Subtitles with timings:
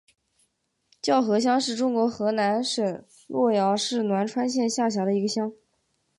[0.99, 5.53] 叫河乡是中国河南省洛阳市栾川县下辖的一个乡。